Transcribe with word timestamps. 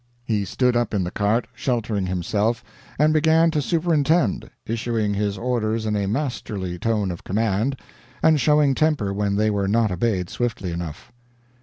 He 0.23 0.45
stood 0.45 0.75
up 0.75 0.95
in 0.95 1.03
the 1.03 1.11
cart, 1.11 1.45
sheltering 1.53 2.07
himself, 2.07 2.63
and 2.97 3.13
began 3.13 3.51
to 3.51 3.61
superintend, 3.61 4.49
issuing 4.65 5.13
his 5.13 5.37
orders 5.37 5.85
in 5.85 5.95
a 5.95 6.07
masterly 6.07 6.79
tone 6.79 7.11
of 7.11 7.23
command, 7.23 7.79
and 8.23 8.41
showing 8.41 8.73
temper 8.73 9.13
when 9.13 9.35
they 9.35 9.51
were 9.51 9.67
not 9.67 9.91
obeyed 9.91 10.31
swiftly 10.31 10.71
enough. 10.71 11.11